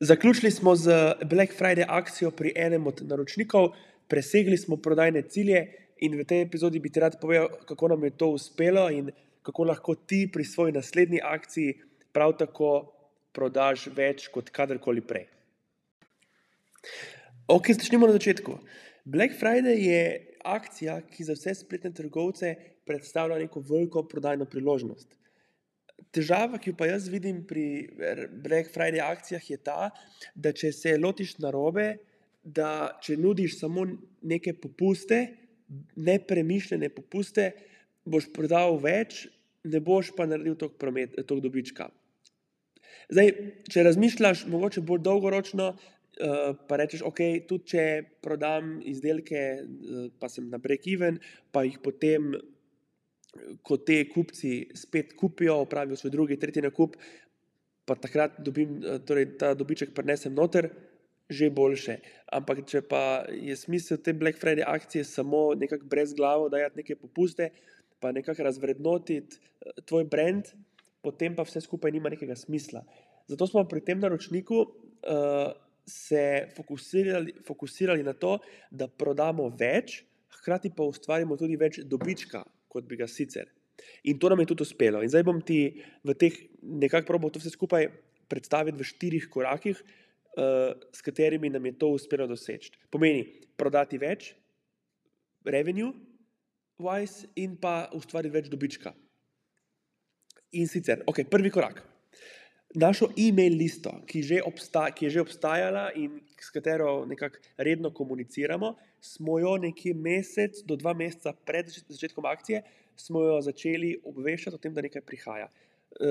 Zaključili 0.00 0.50
smo 0.50 0.76
z 0.76 1.14
Black 1.24 1.52
Friday 1.58 1.84
akcijo 1.88 2.30
pri 2.30 2.52
enem 2.56 2.86
od 2.86 3.00
naročnikov, 3.02 3.72
presegli 4.08 4.56
smo 4.56 4.76
prodajne 4.76 5.22
cilje 5.22 5.64
in 5.98 6.14
v 6.14 6.24
tej 6.24 6.42
epizodi 6.42 6.78
bi 6.78 6.90
ti 6.90 7.00
rad 7.00 7.16
povedal, 7.20 7.48
kako 7.66 7.88
nam 7.88 8.04
je 8.04 8.10
to 8.10 8.28
uspelo 8.30 8.90
in 8.90 9.10
kako 9.42 9.64
lahko 9.64 9.94
ti 9.94 10.28
pri 10.32 10.44
svoji 10.44 10.72
naslednji 10.72 11.20
akciji 11.24 11.74
prav 12.12 12.36
tako 12.38 12.92
prodaš 13.32 13.88
več 13.96 14.28
kot 14.28 14.50
kadarkoli 14.54 15.02
prej. 15.02 15.26
Ok, 17.48 17.74
začnimo 17.74 18.06
na 18.06 18.14
začetku. 18.14 18.54
Black 19.04 19.34
Friday 19.40 19.82
je 19.82 20.02
akcija, 20.44 21.00
ki 21.10 21.24
za 21.24 21.34
vse 21.34 21.56
spletne 21.58 21.90
trgovce 21.90 22.54
predstavlja 22.86 23.38
neko 23.38 23.64
veliko 23.66 24.06
prodajno 24.06 24.46
priložnost. 24.46 25.17
Težava, 26.14 26.60
ki 26.62 26.72
jo 26.72 26.76
pa 26.78 26.86
jaz 26.88 27.08
vidim 27.12 27.42
pri 27.46 27.64
Black 28.42 28.70
Friday 28.72 29.02
akcijah, 29.04 29.44
je 29.50 29.58
ta, 29.60 29.90
da 30.34 30.52
če 30.56 30.72
se 30.72 30.94
lotiš 30.98 31.36
na 31.42 31.50
robe, 31.54 31.98
da 32.42 32.98
če 33.04 33.18
nudiš 33.20 33.58
samo 33.60 33.84
neke 34.22 34.54
popuste, 34.56 35.20
nepremišljene 36.00 36.88
popuste, 36.94 37.50
boš 38.08 38.30
prodal 38.32 38.78
več, 38.80 39.26
ne 39.68 39.82
boš 39.84 40.14
pa 40.16 40.24
naredil 40.30 40.56
toliko 40.56 41.40
dobička. 41.44 41.90
Zdaj, 43.12 43.32
če 43.68 43.84
razmišljaš 43.84 44.46
mogoče 44.52 44.84
bolj 44.84 45.02
dolgoročno, 45.04 45.72
pa 46.68 46.78
rečeš, 46.80 47.04
ok, 47.06 47.20
tudi 47.48 47.72
če 47.74 47.84
prodam 48.24 48.78
izdelke, 48.86 49.42
pa 50.18 50.30
sem 50.32 50.48
na 50.50 50.58
break-even, 50.62 51.20
pa 51.52 51.62
jih 51.66 51.78
potem 51.84 52.32
ko 53.62 53.76
ti 53.76 54.02
kupci 54.08 54.68
spet 54.74 55.14
kupijo, 55.18 55.60
opravijo 55.64 55.96
svoj 55.96 56.10
drugi, 56.10 56.38
tretji 56.38 56.62
nakup, 56.62 56.96
pa 57.88 57.96
takrat 57.96 58.40
dobim, 58.44 58.78
torej 59.06 59.32
ta 59.40 59.54
dobiček 59.56 59.94
prinesem 59.96 60.34
noter, 60.34 60.70
že 61.28 61.50
boljše. 61.52 61.98
Ampak 62.32 62.64
če 62.68 62.82
pa 62.88 63.24
je 63.28 63.56
smisel 63.56 64.00
te 64.00 64.14
Black 64.16 64.40
Friday 64.40 64.64
akcije 64.64 65.04
samo 65.04 65.52
nekako 65.54 65.88
brez 65.88 66.14
glave 66.16 66.48
dajati 66.52 66.80
neke 66.80 66.96
popuste, 66.96 67.50
pa 68.00 68.12
nekako 68.12 68.46
razvrednotiti 68.46 69.40
tvoj 69.84 70.06
brand, 70.08 70.48
potem 71.02 71.36
pa 71.36 71.44
vse 71.44 71.60
skupaj 71.64 71.92
nima 71.92 72.12
nekega 72.12 72.36
smisla. 72.36 72.84
Zato 73.28 73.46
smo 73.46 73.64
pri 73.68 73.84
tem 73.84 74.00
naročniku 74.00 74.64
se 75.88 76.48
fokusirali, 76.56 77.34
fokusirali 77.46 78.04
na 78.04 78.12
to, 78.12 78.38
da 78.70 78.88
prodamo 78.88 79.48
več, 79.48 80.02
hkrati 80.40 80.72
pa 80.76 80.84
ustvarimo 80.84 81.36
tudi 81.36 81.56
več 81.56 81.80
dobička, 81.84 82.44
kot 82.68 82.86
bi 82.88 82.98
ga 83.00 83.08
sicer. 83.08 83.48
In 84.10 84.18
to 84.18 84.28
nam 84.28 84.40
je 84.42 84.50
tudi 84.50 84.66
uspelo. 84.66 85.02
In 85.02 85.10
zdaj 85.10 85.24
bom 85.26 85.40
ti 85.42 85.80
v 86.04 86.14
teh 86.18 86.34
nekako 86.62 87.06
probal 87.06 87.30
to 87.30 87.40
vse 87.42 87.54
skupaj 87.54 87.88
predstaviti 88.28 88.78
v 88.78 88.86
štirih 88.86 89.28
korakih, 89.30 89.78
s 90.92 91.02
katerimi 91.02 91.50
nam 91.50 91.64
je 91.66 91.78
to 91.78 91.90
uspelo 91.94 92.26
doseči. 92.30 92.70
Pomeni 92.90 93.24
prodati 93.58 93.98
več, 93.98 94.34
revenue 95.46 95.90
wise, 96.78 97.26
in 97.34 97.56
pa 97.58 97.88
ustvariti 97.94 98.34
več 98.34 98.50
dobička. 98.52 98.92
In 100.58 100.68
sicer, 100.70 101.02
ok, 101.10 101.24
prvi 101.28 101.50
korak. 101.50 101.82
Našo 102.76 103.08
e-mail 103.16 103.56
listo, 103.56 103.88
ki 104.04 104.20
že 104.20 104.42
ki 104.44 105.04
je 105.04 105.10
že 105.10 105.20
obstajala 105.24 105.88
in 105.96 106.20
s 106.36 106.50
katero 106.52 107.06
nekako 107.08 107.40
redno 107.56 107.90
komuniciramo, 107.90 108.76
smo 109.00 109.38
jo 109.38 109.56
nekje 109.56 109.94
mesec 109.94 110.60
do 110.68 110.76
dva 110.76 110.92
meseca 110.92 111.32
pred 111.32 111.64
začetkom 111.64 112.24
akcije, 112.28 112.62
začeli 113.40 113.96
obveščati 114.04 114.54
o 114.54 114.58
tem, 114.60 114.74
da 114.74 114.84
nekaj 114.84 115.00
prihaja. 115.00 115.48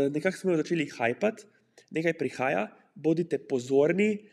Nekako 0.09 0.37
smo 0.37 0.51
jo 0.51 0.57
začeli 0.57 0.89
hajpati, 0.89 1.45
nekaj 1.93 2.17
prihaja, 2.17 2.67
bodite 2.95 3.37
pozorni, 3.37 4.25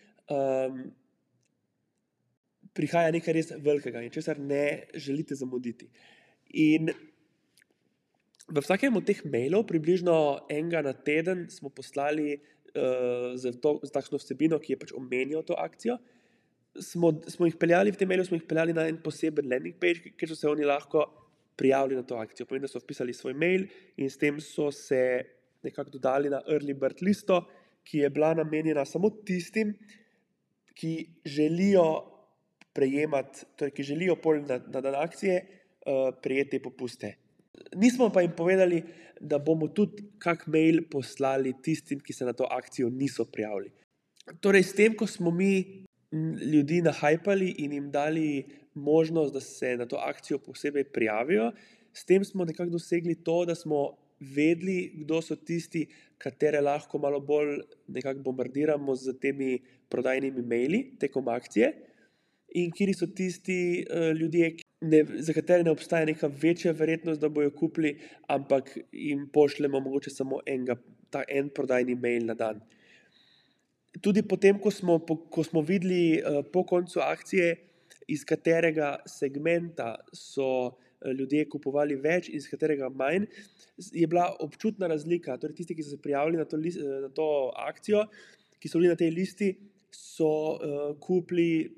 prihaja 2.73 3.13
nekaj 3.13 3.35
res 3.37 3.53
velikega 3.61 4.01
in 4.01 4.11
česar 4.11 4.41
ne 4.41 4.89
želite 4.97 5.37
zamuditi. 5.37 5.91
In 6.57 6.89
v 8.55 8.63
vsakem 8.63 8.95
od 8.95 9.07
teh 9.07 9.19
mailov, 9.27 9.67
približno 9.67 10.47
enega 10.53 10.83
na 10.85 10.93
teden, 10.95 11.49
smo 11.51 11.73
poslali 11.75 12.39
s 12.75 13.47
to, 13.63 13.79
s 13.83 13.91
takšno 13.95 14.19
vsebino, 14.19 14.59
ki 14.59 14.75
je 14.75 14.79
pač 14.79 14.93
omenjal 14.95 15.43
to 15.47 15.59
akcijo. 15.59 15.99
Smo, 16.75 17.13
smo 17.31 17.47
jih 17.47 17.59
peljali 17.59 17.95
v 17.95 17.99
tem 17.99 18.11
mailu, 18.11 18.27
smo 18.27 18.39
jih 18.39 18.47
peljali 18.51 18.75
na 18.75 18.87
en 18.91 18.99
poseben 19.03 19.47
landing 19.51 19.77
page, 19.79 20.15
kjer 20.19 20.33
so 20.33 20.39
se 20.39 20.51
oni 20.51 20.67
lahko 20.67 21.07
prijavili 21.59 21.99
na 21.99 22.07
to 22.07 22.19
akcijo. 22.19 22.47
Pomeni, 22.47 22.67
da 22.67 22.71
so 22.71 22.83
vpisali 22.83 23.15
svoj 23.15 23.35
mail 23.39 23.67
in 23.99 24.11
s 24.11 24.19
tem 24.19 24.41
so 24.43 24.71
se 24.75 25.23
nekako 25.63 25.97
dodali 25.97 26.31
na 26.31 26.43
early 26.51 26.75
bird 26.79 27.03
listo, 27.03 27.45
ki 27.87 28.03
je 28.03 28.11
bila 28.11 28.33
namenjena 28.35 28.85
samo 28.89 29.11
tistim, 29.27 29.75
ki 30.75 30.95
želijo 31.25 31.87
prejemati, 32.75 33.47
torej 33.55 33.75
ki 33.77 33.87
želijo 33.87 34.17
pol 34.19 34.43
na, 34.43 34.59
na 34.67 34.83
dan 34.83 34.99
akcije 34.99 35.37
prejeti 36.23 36.57
te 36.57 36.63
popuste. 36.65 37.15
Nismo 37.77 38.11
pa 38.11 38.23
jim 38.23 38.33
povedali, 38.37 38.83
da 39.21 39.39
bomo 39.39 39.69
tudi 39.69 40.05
kak 40.19 40.47
mail 40.47 40.83
poslali 40.91 41.55
tistim, 41.63 42.01
ki 42.01 42.13
se 42.13 42.25
na 42.25 42.33
to 42.33 42.49
akcijo 42.51 42.91
niso 42.91 43.25
prijavili. 43.25 43.71
Torej, 44.41 44.63
s 44.63 44.75
tem, 44.75 44.95
ko 44.97 45.07
smo 45.07 45.31
mi 45.31 45.85
ljudi 46.53 46.83
nahajpali 46.83 47.55
in 47.65 47.73
jim 47.73 47.91
dali 47.91 48.45
možnost, 48.75 49.35
da 49.35 49.41
se 49.41 49.77
na 49.77 49.87
to 49.87 49.97
akcijo 49.97 50.39
posebej 50.39 50.85
prijavijo, 50.85 51.53
s 51.93 52.05
tem 52.05 52.25
smo 52.25 52.45
nekako 52.45 52.71
dosegli 52.71 53.15
to, 53.15 53.45
da 53.45 53.55
smo 53.55 53.97
vedeli, 54.21 54.93
kdo 55.05 55.21
so 55.23 55.37
tisti, 55.37 55.87
katere 56.19 56.61
lahko 56.61 56.99
malo 56.99 57.21
bolj 57.21 57.61
nekako 57.89 58.21
bombardiramo 58.21 58.97
s 58.97 59.15
temi 59.21 59.59
prodajnimi 59.89 60.43
maili 60.43 60.81
tekom 61.01 61.29
akcije, 61.29 61.73
in 62.55 62.71
kateri 62.71 62.95
so 62.95 63.07
tisti 63.07 63.85
ljudje, 64.21 64.57
ne, 64.85 65.03
za 65.25 65.33
katere 65.33 65.65
ne 65.65 65.73
obstaja 65.73 66.07
neka 66.09 66.31
večja 66.43 66.73
verjetnost, 66.77 67.21
da 67.21 67.29
bojo 67.29 67.51
kupili, 67.51 67.97
ampak 68.29 68.71
jim 68.93 69.27
pošljemo 69.33 69.81
mogoče 69.81 70.11
samo 70.11 70.41
enega, 70.47 70.77
ta 71.11 71.25
en 71.29 71.49
prodajni 71.49 71.95
mail 71.95 72.27
na 72.27 72.35
dan. 72.35 72.63
Tudi 74.03 74.25
potem, 74.27 74.59
ko 74.59 74.71
smo, 74.75 74.99
ko 75.31 75.45
smo 75.47 75.63
videli 75.63 76.23
po 76.53 76.65
koncu 76.67 77.01
akcije, 77.01 77.55
iz 78.09 78.25
katerega 78.29 78.97
segmenta 79.09 79.95
so 80.13 80.75
ljudje 81.05 81.45
kupovali 81.53 81.97
več 82.01 82.31
in 82.31 82.41
iz 82.41 82.49
katerega 82.49 82.89
manj, 82.89 83.27
je 83.93 84.07
bila 84.09 84.27
občutna 84.41 84.89
razlika. 84.91 85.37
Torej 85.41 85.59
tisti, 85.61 85.77
ki 85.77 85.85
so 85.85 85.95
se 85.95 86.03
prijavili 86.03 86.41
na 86.41 86.45
to 86.49 86.59
na 86.59 87.11
to 87.15 87.29
akcijo, 87.67 88.07
ki 88.61 88.69
so 88.69 88.81
bili 88.81 88.93
na 88.93 88.99
tej 88.99 89.13
listi, 89.15 89.51
so 89.95 90.59
kupili 91.01 91.71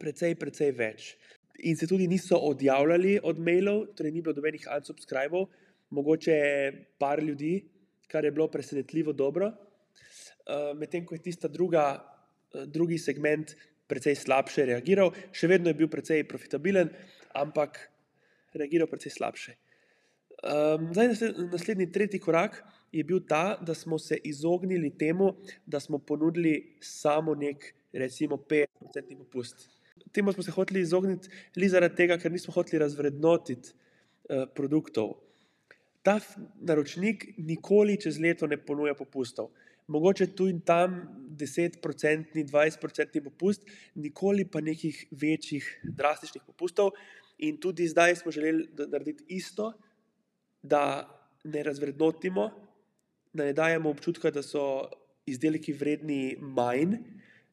precej, 0.00 0.34
precej 0.40 0.72
več. 0.76 1.14
In 1.58 1.76
se 1.76 1.86
tudi 1.86 2.08
niso 2.08 2.36
odjavljali 2.36 3.20
od 3.22 3.38
mailov, 3.38 3.86
torej 3.94 4.12
ni 4.12 4.22
bilo 4.22 4.34
nobenih 4.34 4.66
unsubscribov, 4.76 5.46
mogoče 5.90 6.36
par 6.98 7.22
ljudi, 7.22 7.62
kar 8.10 8.24
je 8.24 8.32
bilo 8.34 8.48
presenetljivo 8.50 9.12
dobro. 9.12 9.52
Medtem 10.76 11.06
ko 11.06 11.14
je 11.14 11.22
tista 11.22 11.48
druga, 11.48 12.02
drugi 12.66 12.98
segment 12.98 13.54
precej 13.86 14.16
slabše 14.16 14.64
reagiral, 14.66 15.12
še 15.32 15.48
vedno 15.48 15.70
je 15.70 15.78
bil 15.78 15.90
precej 15.92 16.24
profitabilen, 16.28 16.90
ampak 17.36 17.78
reagiral 18.54 18.88
precej 18.90 19.12
slabše. 19.14 19.54
Zdaj 20.92 21.08
naslednji, 21.52 21.92
tretji 21.92 22.20
korak 22.20 22.58
je 22.92 23.04
bil 23.04 23.22
ta, 23.28 23.56
da 23.60 23.74
smo 23.74 23.98
se 23.98 24.18
izognili 24.24 24.90
temu, 24.98 25.34
da 25.66 25.80
smo 25.80 25.98
ponudili 25.98 26.76
samo 26.80 27.34
neki 27.34 27.72
recimo 27.92 28.36
petprocentni 28.36 29.16
popust. 29.16 29.68
Temu 30.12 30.32
smo 30.32 30.42
se 30.42 30.50
hoteli 30.50 30.80
izogniti 30.80 31.28
glih 31.54 31.70
zaradi 31.70 31.96
tega, 31.96 32.18
ker 32.18 32.32
nismo 32.32 32.54
hoteli 32.54 32.78
razvrednotiti 32.82 33.74
produktov. 34.54 35.16
Ta 36.04 36.18
naročnik 36.60 37.26
nikoli 37.38 37.96
čez 38.00 38.18
leto 38.20 38.46
ne 38.46 38.58
ponuja 38.60 38.94
popustov. 38.94 39.50
Mogoče 39.86 40.30
tu 40.36 40.46
in 40.48 40.60
tam 40.64 40.96
desetprocentni, 41.36 42.44
dvajsetprocentni 42.48 43.20
popust, 43.24 43.66
nikoli 43.94 44.46
pa 44.48 44.60
nekih 44.64 45.06
večjih 45.10 45.66
drastičnih 45.84 46.44
popustov. 46.46 46.94
In 47.44 47.58
tudi 47.60 47.88
zdaj 47.88 48.16
smo 48.22 48.32
želeli 48.32 48.68
narediti 48.88 49.24
isto, 49.28 49.72
da 50.62 51.04
ne 51.44 51.62
razvrednotimo, 51.62 52.50
da 53.32 53.44
ne 53.44 53.52
dajemo 53.52 53.90
občutka, 53.90 54.30
da 54.30 54.42
so 54.42 54.88
izdelki 55.26 55.72
vredni 55.72 56.36
manj, 56.40 56.96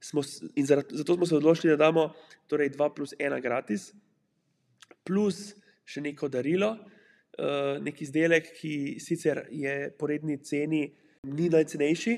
smo 0.01 0.21
in 0.55 0.65
zato 0.65 1.15
smo 1.15 1.25
se 1.25 1.35
odločili, 1.35 1.71
da 1.71 1.85
damo 1.85 2.13
torej 2.47 2.69
dva 2.69 2.89
plus 2.89 3.13
ena 3.19 3.39
gratis 3.39 3.91
plus 5.03 5.53
še 5.85 6.01
neko 6.01 6.29
darilo, 6.29 6.75
neki 7.81 8.05
izdelek, 8.05 8.51
ki 8.59 8.73
sicer 9.01 9.45
je 9.49 9.89
po 9.97 10.09
redni 10.09 10.37
ceni, 10.45 10.83
ni 11.25 11.49
najcenejši, 11.53 12.13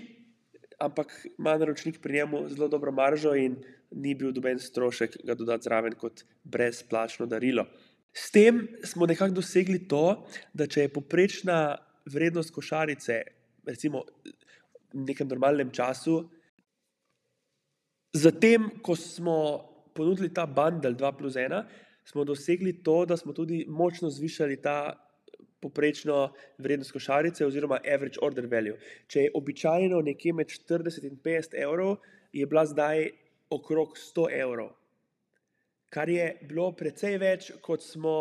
ampak 0.83 1.13
ima 1.37 1.55
naročnik 1.59 1.99
pri 2.01 2.21
njem 2.21 2.35
zelo 2.51 2.67
dobro 2.67 2.91
maržo 2.91 3.33
in 3.39 3.55
ni 3.93 4.15
bil 4.17 4.33
noben 4.33 4.59
strošek 4.59 5.19
ga 5.23 5.35
dodati 5.37 5.69
zraven 5.69 5.95
kot 5.99 6.23
brezplačno 6.43 7.27
darilo. 7.29 7.65
S 8.13 8.31
tem 8.33 8.67
smo 8.85 9.07
nekako 9.09 9.39
dosegli 9.39 9.79
to, 9.89 10.25
da 10.53 10.67
če 10.67 10.85
je 10.85 10.93
povprečna 10.93 11.59
vrednost 12.09 12.53
košarice 12.53 13.21
recimo 13.65 14.03
v 14.93 15.05
nekem 15.07 15.27
normalnem 15.27 15.71
času 15.73 16.23
Zatem, 18.13 18.69
ko 18.85 18.93
smo 18.95 19.35
ponudili 19.93 20.29
ta 20.33 20.45
bundle 20.45 20.93
2 20.93 21.17
plus 21.17 21.33
1, 21.33 21.63
smo 22.05 22.23
dosegli 22.23 22.83
to, 22.83 23.05
da 23.05 23.17
smo 23.17 23.33
tudi 23.33 23.65
močno 23.67 24.09
zvišali 24.09 24.61
ta 24.61 24.93
poprečno 25.61 26.33
vrednost 26.57 26.91
košarice 26.91 27.45
oziroma 27.45 27.79
average 27.95 28.21
order 28.21 28.45
value. 28.51 28.77
Če 29.07 29.25
je 29.25 29.33
običajno 29.33 30.01
nekje 30.05 30.33
med 30.33 30.53
40 30.53 31.07
in 31.09 31.17
50 31.25 31.57
evrov, 31.63 31.97
je 32.33 32.45
bila 32.45 32.65
zdaj 32.69 33.07
okrog 33.49 33.97
100 33.97 34.29
evrov. 34.43 34.73
Kar 35.93 36.09
je 36.09 36.27
bilo 36.49 36.71
precej 36.77 37.17
več, 37.21 37.51
kot 37.61 37.81
smo, 37.85 38.15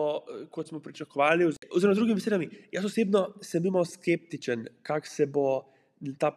kot 0.53 0.69
smo 0.69 0.81
pričakovali. 0.81 1.49
Oziroma, 1.49 1.95
z 1.95 1.99
drugimi 1.99 2.21
besedami, 2.21 2.49
jaz 2.73 2.89
osebno 2.89 3.27
sem 3.45 3.65
bil 3.65 3.85
skeptičen, 3.89 4.69
kako 4.85 5.09
se 5.09 5.27
bo 5.27 5.49
ta, 6.21 6.33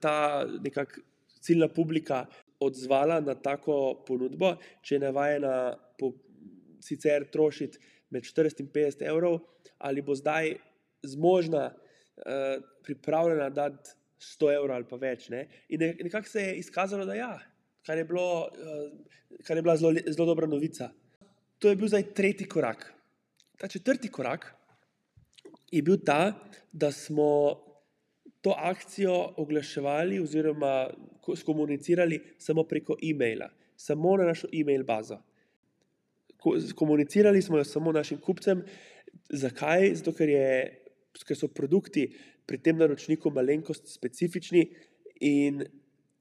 ta 0.00 0.14
nekakšna 0.60 1.12
ciljna 1.44 1.68
publika 1.68 2.24
odzvala 2.68 3.20
na 3.20 3.34
tako 3.34 4.04
ponudbo, 4.06 4.54
če 4.82 4.96
je 4.96 5.02
navajena 5.06 5.54
po, 5.98 6.12
sicer 6.84 7.26
trošiti 7.32 7.80
med 8.14 8.26
40 8.26 8.62
in 8.64 8.70
50 8.72 9.04
evrov, 9.08 9.40
ali 9.78 10.02
bo 10.04 10.14
zdaj 10.16 10.54
zmožna, 11.04 11.68
uh, 11.70 12.62
pripravljena 12.84 13.50
dati 13.50 13.94
100 14.20 14.52
evrov 14.54 14.76
ali 14.76 14.88
pa 14.88 14.96
več. 15.00 15.28
Ne? 15.32 15.46
In 15.68 15.82
nekako 16.06 16.28
se 16.28 16.42
je 16.42 16.58
izkazalo, 16.60 17.06
da 17.08 17.16
ja, 17.18 17.32
kar 17.86 17.98
je, 17.98 18.04
bilo, 18.08 18.48
uh, 18.48 19.38
kar 19.44 19.58
je 19.58 19.64
bila 19.64 19.76
zelo, 19.80 19.94
zelo 20.06 20.28
dobra 20.30 20.48
novica. 20.50 20.90
To 21.58 21.70
je 21.70 21.76
bil 21.80 21.88
zdaj 21.88 22.12
tretji 22.16 22.48
korak. 22.48 22.86
Ta 23.58 23.68
četrti 23.68 24.10
korak 24.12 24.50
je 25.72 25.82
bil 25.82 25.98
ta, 26.04 26.34
da 26.72 26.92
smo 26.92 27.63
to 28.44 28.52
akcijo 28.58 29.32
oglaševali 29.36 30.20
oziroma 30.20 30.90
skomunicirali 31.36 32.20
samo 32.38 32.64
preko 32.68 32.96
e-maila, 33.02 33.48
samo 33.76 34.16
na 34.16 34.24
našo 34.24 34.48
e-mail 34.52 34.84
bazo. 34.84 35.18
Komunicirali 36.76 37.42
smo 37.42 37.56
jo 37.58 37.64
samo 37.64 37.92
našim 37.92 38.20
kupcem. 38.20 38.60
Zakaj? 39.30 39.94
Zato, 39.94 40.12
ker, 40.12 40.28
je, 40.28 40.50
ker 41.24 41.38
so 41.40 41.48
produkti 41.48 42.04
pri 42.44 42.60
tem 42.60 42.76
naročniku 42.76 43.32
malenkost 43.32 43.88
specifični 43.88 44.66
in 45.24 45.64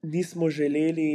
nismo 0.01 0.47
želeli, 0.49 1.09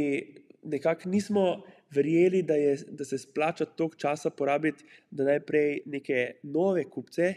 nekako 0.63 1.09
nismo 1.09 1.63
verjeli, 1.89 2.43
da, 2.45 2.53
je, 2.53 2.77
da 2.91 3.05
se 3.05 3.17
splača 3.17 3.65
toliko 3.65 3.97
časa 3.97 4.29
porabiti, 4.29 4.85
da 5.11 5.25
najprej 5.31 5.79
neke 5.85 6.25
nove 6.43 6.85
kupce 6.85 7.33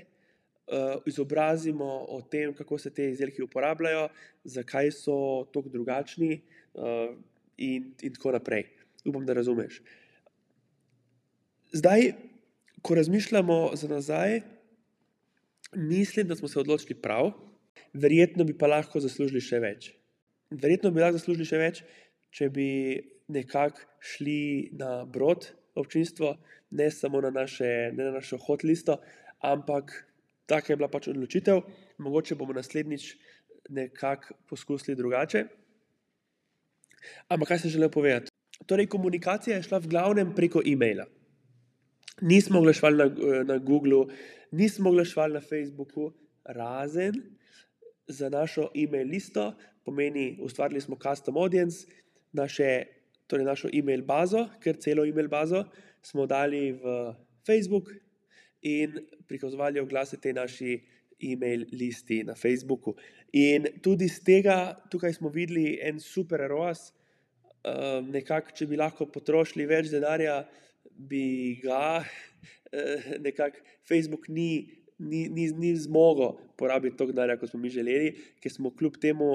izobrazimo 1.06 2.06
o 2.08 2.20
tem, 2.22 2.54
kako 2.54 2.78
se 2.78 2.90
te 2.94 3.10
izdelki 3.10 3.42
uporabljajo, 3.42 4.08
zakaj 4.44 4.90
so 4.94 5.16
tako 5.52 5.68
drugačni 5.68 6.40
uh, 6.74 7.12
in, 7.56 7.92
in 8.02 8.14
tako 8.14 8.32
naprej. 8.32 8.68
Upam, 9.04 9.26
da 9.26 9.34
razumeš. 9.34 9.82
Zdaj, 11.72 12.12
ko 12.82 12.94
razmišljamo 12.94 13.70
za 13.74 13.88
nazaj, 13.88 14.40
mislim, 15.72 16.28
da 16.28 16.36
smo 16.36 16.48
se 16.48 16.60
odločili 16.60 16.94
prav, 16.94 17.32
verjetno 17.92 18.44
bi 18.44 18.58
pa 18.58 18.66
lahko 18.66 19.00
zaslužili 19.00 19.40
še 19.40 19.60
več. 19.60 19.90
Verjetno 20.50 20.90
bi 20.90 21.00
lahko 21.00 21.18
zaslužili 21.18 21.48
še 21.48 21.58
več, 21.58 21.82
če 22.30 22.48
bi 22.52 22.68
nekako 23.32 23.80
šli 24.00 24.70
na 24.78 25.04
brod 25.04 25.48
občinstvo, 25.74 26.36
ne 26.70 26.90
samo 26.90 27.20
na, 27.20 27.30
naše, 27.30 27.92
ne 27.96 28.04
na 28.04 28.10
našo 28.18 28.38
hot 28.38 28.64
listo, 28.64 28.98
ampak 29.40 29.92
taka 30.46 30.72
je 30.72 30.76
bila 30.76 30.88
pač 30.88 31.08
odločitev. 31.08 31.62
Mogoče 31.98 32.34
bomo 32.34 32.52
naslednjič 32.52 33.16
nekako 33.70 34.34
poskusili 34.48 34.96
drugače. 34.96 35.44
Ampak 37.28 37.48
kaj 37.48 37.58
sem 37.58 37.70
želel 37.70 37.90
povedati? 37.90 38.30
Torej, 38.66 38.86
komunikacija 38.86 39.56
je 39.56 39.66
šla 39.66 39.78
v 39.82 39.90
glavnem 39.90 40.34
preko 40.34 40.62
e-maila 40.66 41.06
nismo 42.22 42.58
oglaševali 42.58 42.96
na, 42.96 43.44
na 43.44 43.58
Googlu, 43.58 44.08
nismo 44.50 44.90
oglaševali 44.90 45.34
na 45.34 45.40
Facebooku, 45.40 46.12
razen 46.44 47.14
za 48.06 48.28
našo 48.28 48.68
e-mail 48.74 49.08
listo, 49.08 49.54
pomeni, 49.84 50.38
ustvarili 50.42 50.80
smo 50.80 50.96
custom 50.96 51.36
audience, 51.36 51.86
naše, 52.32 52.84
torej 53.26 53.44
našo 53.44 53.68
e-mail 53.72 54.04
bazo, 54.04 54.48
ker 54.60 54.76
celo 54.76 55.04
e-mail 55.06 55.28
bazo 55.28 55.64
smo 56.02 56.26
dali 56.26 56.72
v 56.72 57.14
Facebook 57.46 57.90
in 58.62 58.98
prikazovali 59.28 59.80
oglase 59.80 60.20
te 60.20 60.32
naši 60.32 60.80
e-mail 61.22 61.66
listi 61.72 62.22
na 62.24 62.34
Facebooku. 62.34 62.94
In 63.32 63.66
tudi 63.82 64.08
z 64.08 64.22
tega, 64.26 64.56
tukaj 64.90 65.14
smo 65.18 65.30
videli 65.32 65.78
en 65.82 66.00
super 66.00 66.42
ROAS, 66.50 66.90
um, 67.62 68.10
nekako, 68.12 68.54
če 68.56 68.66
bi 68.70 68.78
lahko 68.80 69.06
potrošili 69.10 69.66
več 69.70 69.90
denarja 69.92 70.42
bi 70.92 71.58
ga 71.62 72.02
eh, 72.72 73.18
nekako 73.22 73.62
Facebook 73.88 74.28
ni, 74.28 74.68
ni, 74.98 75.28
ni, 75.28 75.48
ni 75.50 75.74
zmogel 75.76 76.36
porabiti 76.58 76.96
toliko 76.96 77.16
denarja, 77.16 77.38
kot 77.40 77.50
smo 77.50 77.60
mi 77.62 77.70
želeli, 77.72 78.14
ker 78.42 78.52
smo 78.52 78.72
kljub 78.76 78.98
temu, 79.02 79.30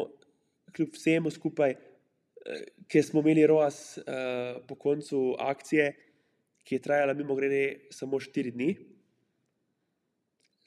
kljub 0.76 0.94
vsemu 0.96 1.32
skupaj, 1.34 1.76
eh, 1.76 2.68
ker 2.92 3.06
smo 3.06 3.24
imeli 3.24 3.48
ROAS 3.48 3.98
eh, 3.98 4.60
po 4.68 4.76
koncu 4.76 5.36
akcije, 5.40 5.94
ki 6.68 6.76
je 6.76 6.84
trajala 6.84 7.16
mimo 7.16 7.36
grede 7.36 7.90
samo 7.96 8.20
4 8.20 8.52
dni, 8.52 8.74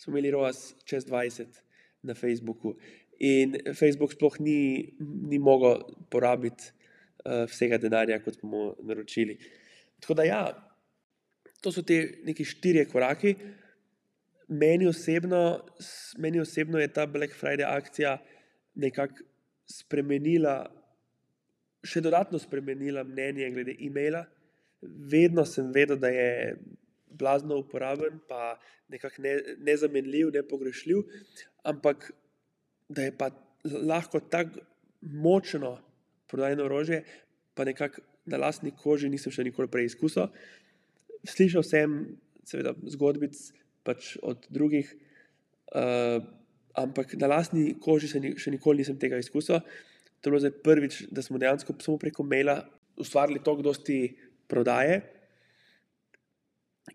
smo 0.00 0.14
imeli 0.14 0.32
ROAS 0.32 0.74
čez 0.88 1.04
20 1.06 1.60
na 2.08 2.16
Facebooku. 2.16 2.74
In 3.20 3.58
Facebook 3.76 4.16
sploh 4.16 4.40
ni, 4.40 4.96
ni 5.28 5.38
mogel 5.38 5.82
porabiti 6.10 6.72
uh, 7.26 7.44
vsega 7.50 7.78
denarja, 7.78 8.22
kot 8.24 8.40
smo 8.40 8.50
mu 8.50 8.74
naročili. 8.88 9.36
Tako 10.00 10.16
da, 10.16 10.24
ja, 10.24 10.42
To 11.60 11.72
so 11.72 11.82
ti 11.82 12.00
neki 12.24 12.44
štirje 12.44 12.86
koraki. 12.88 13.34
Meni 14.48 14.86
osebno, 14.86 15.60
meni 16.18 16.40
osebno 16.40 16.78
je 16.78 16.92
ta 16.92 17.06
Black 17.06 17.32
Friday 17.40 17.66
akcija 17.68 18.16
nekako 18.74 19.24
spremenila, 19.70 20.54
še 21.84 22.00
dodatno 22.00 22.38
spremenila 22.38 23.04
mnenje 23.04 23.50
glede 23.54 23.76
e-maila. 23.78 24.24
Vedno 25.12 25.44
sem 25.44 25.68
vedel, 25.74 26.00
da 26.00 26.08
je 26.08 26.56
blazno 27.20 27.60
uporaben, 27.60 28.18
pa 28.28 28.56
nekako 28.88 29.22
ne, 29.22 29.36
nezamenljiv, 29.68 30.32
nepogrešljiv, 30.34 31.04
ampak 31.62 32.10
da 32.88 33.06
je 33.06 33.16
pa 33.16 33.30
lahko 33.64 34.20
tako 34.20 34.64
močno 35.00 35.76
prodajno 36.28 36.64
orožje, 36.64 37.04
pa 37.54 37.64
nekako 37.64 38.02
na 38.30 38.38
lastni 38.40 38.72
koži 38.76 39.08
nisem 39.08 39.32
še 39.32 39.44
nikoli 39.46 39.70
preizkusil 39.70 40.28
slišal 41.24 41.64
sem, 41.66 41.96
seveda, 42.46 42.74
zgodbic 42.88 43.36
pač 43.84 44.14
od 44.24 44.44
drugih, 44.52 44.88
uh, 45.74 46.20
ampak 46.78 47.14
na 47.20 47.30
lastni 47.30 47.74
koži 47.80 48.12
ni, 48.20 48.34
še 48.40 48.52
nikoli 48.54 48.82
nisem 48.82 48.98
tega 49.00 49.20
izkusil. 49.20 49.60
To 50.20 50.28
je 50.28 50.32
bilo 50.32 50.42
zdaj 50.42 50.56
prvič, 50.64 50.94
da 51.12 51.24
smo 51.24 51.40
dejansko 51.40 51.76
samo 51.80 51.96
preko 52.00 52.24
maila 52.24 52.60
ustvarili 53.00 53.40
toliko 53.44 53.70
dosti 53.70 54.16
prodaje. 54.48 55.00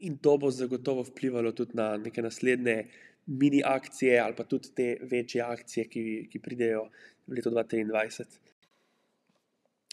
In 0.01 0.17
to 0.17 0.37
bo 0.37 0.51
zagotovo 0.51 1.03
vplivalo 1.07 1.51
tudi 1.55 1.77
na 1.77 1.95
neke 1.97 2.21
naslednje 2.21 2.87
mini 3.25 3.61
akcije 3.65 4.19
ali 4.19 4.35
pa 4.35 4.43
tudi 4.43 4.73
te 4.75 4.97
večje 5.01 5.41
akcije, 5.41 5.87
ki, 5.89 6.03
ki 6.31 6.39
pridejo 6.39 6.89
v 7.27 7.37
letu 7.37 7.49
2023. 7.49 8.25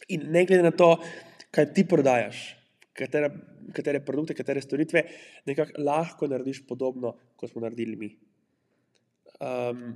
In 0.09 0.27
ne 0.35 0.45
glede 0.47 0.67
na 0.67 0.73
to, 0.75 0.97
kaj 1.55 1.71
ti 1.77 1.85
prodajaš, 1.89 2.43
katere, 2.97 3.31
katere 3.73 4.01
produkte, 4.05 4.35
katere 4.35 4.61
storitve, 4.61 5.05
nekako 5.47 5.85
lahko 5.85 6.29
narediš 6.29 6.65
podobno, 6.67 7.15
kot 7.37 7.53
smo 7.53 7.63
naredili 7.65 7.97
mi. 7.97 8.11
Um, 9.41 9.95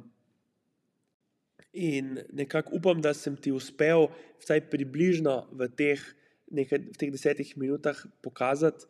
in 1.72 2.16
nekako 2.32 2.78
upam, 2.78 3.02
da 3.02 3.12
sem 3.14 3.36
ti 3.36 3.52
uspel 3.52 4.08
vsaj 4.40 4.62
približno 4.70 5.42
v 5.52 5.68
teh, 5.76 6.02
nekaj, 6.54 6.86
v 6.94 7.00
teh 7.00 7.12
desetih 7.12 7.52
minutah 7.60 7.98
pokazati, 8.24 8.88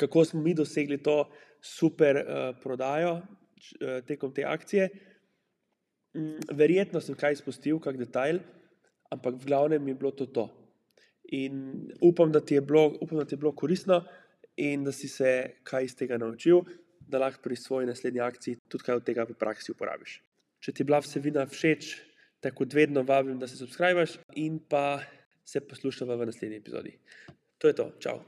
kako 0.00 0.24
smo 0.24 0.40
mi 0.40 0.54
dosegli 0.56 0.96
to 1.02 1.28
super 1.60 2.16
uh, 2.16 2.56
prodajo 2.62 3.12
uh, 3.20 4.00
tekom 4.06 4.32
te 4.34 4.44
akcije. 4.48 4.88
Um, 6.16 6.38
verjetno 6.52 7.02
sem 7.04 7.18
kaj 7.18 7.38
izpustil, 7.38 7.78
kak 7.82 8.00
detajl, 8.00 8.40
ampak 9.12 9.36
v 9.36 9.52
glavnem 9.52 9.92
je 9.92 9.94
bilo 9.94 10.14
to. 10.16 10.26
to. 10.26 10.48
In 11.36 11.90
upam, 12.02 12.32
da 12.32 12.40
ti 12.40 12.56
je 12.56 12.64
bilo, 12.64 12.88
upam, 13.00 13.20
da 13.20 13.24
ti 13.24 13.36
je 13.36 13.42
bilo 13.44 13.52
koristno 13.52 14.02
in 14.56 14.84
da 14.84 14.92
si 14.92 15.08
se 15.08 15.60
kaj 15.62 15.84
iz 15.84 15.94
tega 15.96 16.18
naučil, 16.18 16.64
da 17.00 17.20
lahko 17.22 17.42
pri 17.42 17.56
svoji 17.56 17.86
naslednji 17.86 18.20
akciji 18.20 18.58
tudi 18.68 18.84
kaj 18.84 18.98
od 18.98 19.06
tega 19.06 19.26
v 19.28 19.36
praksi 19.38 19.72
uporabiš. 19.72 20.18
Če 20.60 20.72
ti 20.72 20.82
je 20.82 20.88
bila 20.90 21.00
vsebina 21.00 21.46
všeč, 21.46 21.94
tako 22.40 22.64
kot 22.64 22.74
vedno 22.74 23.04
vabim, 23.06 23.38
da 23.38 23.48
se 23.48 23.56
subskrbiš 23.60 24.18
in 24.42 24.58
pa 24.68 25.00
se 25.44 25.60
poslušava 25.60 26.16
v 26.16 26.28
naslednji 26.32 26.60
epizodi. 26.60 26.98
To 27.58 27.68
je 27.68 27.76
to, 27.76 27.90
čau. 28.00 28.20